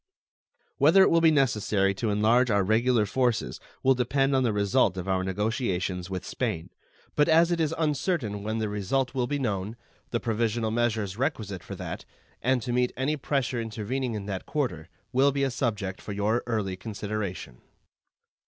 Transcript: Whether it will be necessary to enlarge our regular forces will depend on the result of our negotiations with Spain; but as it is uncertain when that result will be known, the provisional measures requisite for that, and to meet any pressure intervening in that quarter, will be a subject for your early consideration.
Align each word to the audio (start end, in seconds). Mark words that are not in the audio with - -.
Whether 0.79 1.03
it 1.03 1.11
will 1.11 1.21
be 1.21 1.29
necessary 1.29 1.93
to 1.93 2.09
enlarge 2.09 2.49
our 2.49 2.63
regular 2.63 3.05
forces 3.05 3.59
will 3.83 3.93
depend 3.93 4.35
on 4.35 4.41
the 4.41 4.51
result 4.51 4.97
of 4.97 5.07
our 5.07 5.23
negotiations 5.23 6.09
with 6.09 6.25
Spain; 6.25 6.71
but 7.15 7.29
as 7.29 7.51
it 7.51 7.59
is 7.59 7.71
uncertain 7.77 8.41
when 8.41 8.57
that 8.57 8.67
result 8.69 9.13
will 9.13 9.27
be 9.27 9.37
known, 9.37 9.75
the 10.09 10.19
provisional 10.19 10.71
measures 10.71 11.17
requisite 11.17 11.61
for 11.61 11.75
that, 11.75 12.03
and 12.41 12.63
to 12.63 12.73
meet 12.73 12.91
any 12.97 13.15
pressure 13.15 13.61
intervening 13.61 14.15
in 14.15 14.25
that 14.25 14.47
quarter, 14.47 14.89
will 15.13 15.31
be 15.31 15.43
a 15.43 15.51
subject 15.51 16.01
for 16.01 16.13
your 16.13 16.41
early 16.47 16.75
consideration. 16.75 17.61